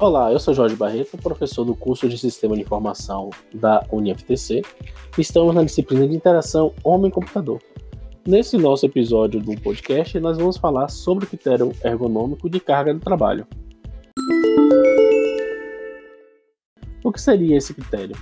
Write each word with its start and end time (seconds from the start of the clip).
Olá, 0.00 0.32
eu 0.32 0.38
sou 0.38 0.54
Jorge 0.54 0.74
Barreto, 0.74 1.18
professor 1.18 1.64
do 1.64 1.76
curso 1.76 2.08
de 2.08 2.16
Sistema 2.16 2.56
de 2.56 2.62
Informação 2.62 3.30
da 3.54 3.84
UniFTC. 3.92 4.62
Estamos 5.18 5.54
na 5.54 5.62
disciplina 5.62 6.08
de 6.08 6.16
Interação 6.16 6.72
Homem-Computador. 6.82 7.60
Nesse 8.26 8.56
nosso 8.56 8.86
episódio 8.86 9.38
do 9.38 9.54
podcast, 9.60 10.18
nós 10.18 10.38
vamos 10.38 10.56
falar 10.56 10.88
sobre 10.88 11.24
o 11.24 11.28
critério 11.28 11.72
ergonômico 11.84 12.48
de 12.48 12.58
carga 12.58 12.94
de 12.94 13.00
trabalho. 13.00 13.46
O 17.04 17.12
que 17.12 17.20
seria 17.20 17.56
esse 17.56 17.74
critério? 17.74 18.16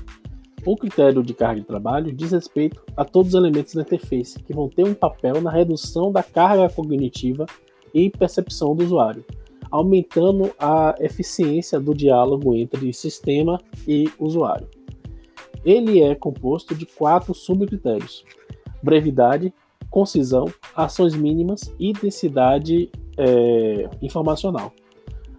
O 0.66 0.77
critério 0.77 1.23
de 1.23 1.32
carga 1.32 1.61
de 1.61 1.66
trabalho 1.66 2.12
diz 2.12 2.32
respeito 2.32 2.82
a 2.96 3.05
todos 3.05 3.32
os 3.32 3.41
elementos 3.41 3.75
da 3.75 3.82
interface 3.82 4.43
que 4.43 4.52
vão 4.52 4.68
ter 4.68 4.84
um 4.84 4.93
papel 4.93 5.41
na 5.41 5.50
redução 5.50 6.11
da 6.11 6.23
carga 6.23 6.68
cognitiva 6.68 7.46
e 7.95 8.11
percepção 8.11 8.75
do 8.75 8.85
usuário 8.85 9.25
aumentando 9.71 10.51
a 10.59 10.95
eficiência 10.99 11.79
do 11.79 11.95
diálogo 11.95 12.55
entre 12.55 12.93
sistema 12.93 13.61
e 13.87 14.11
usuário. 14.19 14.69
Ele 15.65 16.03
é 16.03 16.15
composto 16.15 16.75
de 16.75 16.87
quatro 16.87 17.35
subcritérios: 17.35 18.25
brevidade, 18.83 19.53
concisão, 19.91 20.46
ações 20.75 21.15
mínimas 21.15 21.73
e 21.79 21.93
densidade 21.93 22.91
é, 23.17 23.89
informacional. 24.01 24.73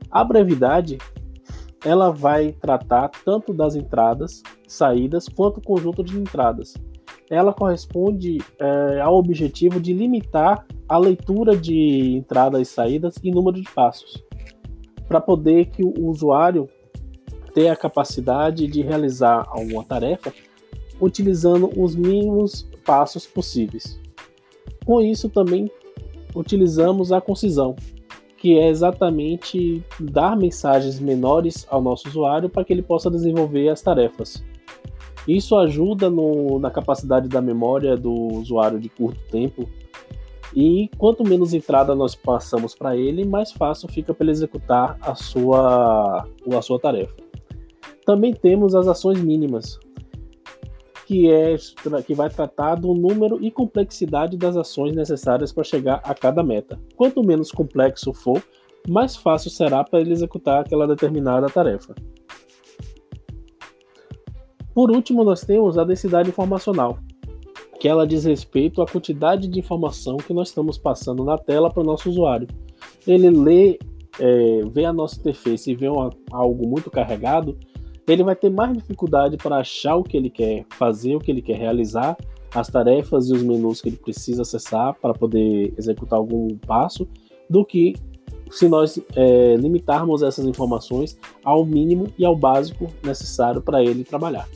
A 0.09 0.23
brevidade 0.23 0.97
ela 1.83 2.11
vai 2.11 2.51
tratar 2.51 3.09
tanto 3.25 3.53
das 3.53 3.75
entradas, 3.75 4.43
saídas, 4.67 5.27
quanto 5.27 5.57
o 5.57 5.63
conjunto 5.63 6.03
de 6.03 6.17
entradas. 6.17 6.75
Ela 7.29 7.53
corresponde 7.53 8.39
é, 8.59 9.01
ao 9.01 9.15
objetivo 9.15 9.79
de 9.79 9.93
limitar 9.93 10.65
a 10.91 10.97
leitura 10.97 11.55
de 11.55 12.17
entradas 12.17 12.61
e 12.61 12.65
saídas 12.65 13.15
e 13.23 13.31
número 13.31 13.61
de 13.61 13.69
passos, 13.73 14.21
para 15.07 15.21
poder 15.21 15.67
que 15.67 15.81
o 15.81 16.09
usuário 16.09 16.67
tenha 17.53 17.71
a 17.71 17.77
capacidade 17.77 18.67
de 18.67 18.81
realizar 18.81 19.45
alguma 19.47 19.85
tarefa 19.85 20.33
utilizando 20.99 21.71
os 21.79 21.95
mínimos 21.95 22.69
passos 22.85 23.25
possíveis. 23.25 24.01
Com 24.85 24.99
isso 24.99 25.29
também 25.29 25.71
utilizamos 26.35 27.13
a 27.13 27.21
concisão, 27.21 27.73
que 28.35 28.59
é 28.59 28.67
exatamente 28.67 29.81
dar 29.97 30.35
mensagens 30.35 30.99
menores 30.99 31.65
ao 31.69 31.81
nosso 31.81 32.09
usuário 32.09 32.49
para 32.49 32.65
que 32.65 32.73
ele 32.73 32.81
possa 32.81 33.09
desenvolver 33.09 33.69
as 33.69 33.81
tarefas. 33.81 34.43
Isso 35.25 35.55
ajuda 35.55 36.09
no, 36.09 36.59
na 36.59 36.69
capacidade 36.69 37.29
da 37.29 37.41
memória 37.41 37.95
do 37.95 38.11
usuário 38.11 38.77
de 38.77 38.89
curto 38.89 39.21
tempo 39.31 39.69
e 40.55 40.89
quanto 40.97 41.23
menos 41.23 41.53
entrada 41.53 41.95
nós 41.95 42.13
passamos 42.13 42.75
para 42.75 42.95
ele, 42.97 43.25
mais 43.25 43.51
fácil 43.51 43.87
fica 43.89 44.13
para 44.13 44.25
ele 44.25 44.31
executar 44.31 44.97
a 45.01 45.15
sua, 45.15 46.25
a 46.51 46.61
sua 46.61 46.79
tarefa. 46.79 47.15
Também 48.05 48.33
temos 48.33 48.75
as 48.75 48.87
ações 48.87 49.21
mínimas, 49.21 49.79
que, 51.05 51.29
é, 51.29 51.55
que 52.05 52.13
vai 52.13 52.29
tratar 52.29 52.75
do 52.75 52.93
número 52.93 53.37
e 53.43 53.51
complexidade 53.51 54.37
das 54.37 54.55
ações 54.57 54.95
necessárias 54.95 55.51
para 55.51 55.63
chegar 55.63 56.01
a 56.03 56.13
cada 56.13 56.43
meta. 56.43 56.79
Quanto 56.95 57.23
menos 57.23 57.51
complexo 57.51 58.13
for, 58.13 58.41
mais 58.87 59.15
fácil 59.15 59.51
será 59.51 59.83
para 59.83 60.01
ele 60.01 60.11
executar 60.11 60.61
aquela 60.61 60.87
determinada 60.87 61.47
tarefa. 61.47 61.93
Por 64.73 64.89
último, 64.89 65.23
nós 65.23 65.41
temos 65.41 65.77
a 65.77 65.83
densidade 65.83 66.29
informacional, 66.29 66.97
que 67.81 67.87
ela 67.87 68.05
diz 68.05 68.25
respeito 68.25 68.79
à 68.79 68.85
quantidade 68.85 69.47
de 69.47 69.57
informação 69.57 70.17
que 70.17 70.31
nós 70.35 70.49
estamos 70.49 70.77
passando 70.77 71.23
na 71.25 71.35
tela 71.35 71.67
para 71.67 71.81
o 71.81 71.83
nosso 71.83 72.11
usuário. 72.11 72.47
Ele 73.07 73.27
lê, 73.31 73.79
é, 74.19 74.61
vê 74.71 74.85
a 74.85 74.93
nossa 74.93 75.19
interface 75.19 75.71
e 75.71 75.75
vê 75.75 75.87
uma, 75.87 76.11
algo 76.31 76.67
muito 76.67 76.91
carregado, 76.91 77.57
ele 78.07 78.23
vai 78.23 78.35
ter 78.35 78.51
mais 78.51 78.77
dificuldade 78.77 79.35
para 79.35 79.57
achar 79.57 79.95
o 79.95 80.03
que 80.03 80.15
ele 80.15 80.29
quer 80.29 80.63
fazer, 80.77 81.15
o 81.15 81.19
que 81.19 81.31
ele 81.31 81.41
quer 81.41 81.57
realizar, 81.57 82.15
as 82.53 82.67
tarefas 82.67 83.31
e 83.31 83.33
os 83.33 83.41
menus 83.41 83.81
que 83.81 83.89
ele 83.89 83.97
precisa 83.97 84.43
acessar 84.43 84.93
para 85.01 85.15
poder 85.15 85.73
executar 85.75 86.19
algum 86.19 86.55
passo, 86.59 87.07
do 87.49 87.65
que 87.65 87.95
se 88.51 88.69
nós 88.69 89.01
é, 89.15 89.55
limitarmos 89.55 90.21
essas 90.21 90.45
informações 90.45 91.17
ao 91.43 91.65
mínimo 91.65 92.13
e 92.15 92.23
ao 92.23 92.35
básico 92.35 92.91
necessário 93.03 93.59
para 93.59 93.81
ele 93.81 94.03
trabalhar. 94.03 94.47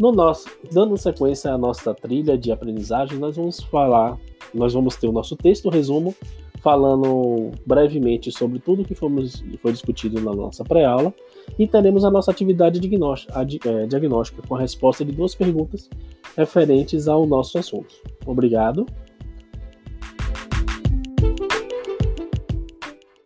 No 0.00 0.12
nosso, 0.12 0.48
dando 0.72 0.96
sequência 0.96 1.52
à 1.52 1.58
nossa 1.58 1.92
trilha 1.92 2.38
de 2.38 2.50
aprendizagem, 2.50 3.18
nós 3.18 3.36
vamos 3.36 3.60
falar, 3.60 4.18
nós 4.54 4.72
vamos 4.72 4.96
ter 4.96 5.06
o 5.06 5.12
nosso 5.12 5.36
texto 5.36 5.68
resumo 5.68 6.14
falando 6.62 7.50
brevemente 7.66 8.32
sobre 8.32 8.58
tudo 8.60 8.82
que 8.82 8.94
fomos, 8.94 9.44
foi 9.60 9.72
discutido 9.72 10.18
na 10.22 10.32
nossa 10.32 10.64
pré-aula 10.64 11.12
e 11.58 11.66
teremos 11.66 12.02
a 12.02 12.10
nossa 12.10 12.30
atividade 12.30 12.80
é, 12.80 13.86
diagnóstica 13.86 14.40
com 14.48 14.56
a 14.56 14.60
resposta 14.60 15.04
de 15.04 15.12
duas 15.12 15.34
perguntas 15.34 15.90
referentes 16.34 17.06
ao 17.06 17.26
nosso 17.26 17.58
assunto. 17.58 17.94
Obrigado 18.24 18.86